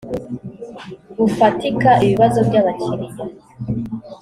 [1.17, 3.21] bufatika ibibazo by abakiriya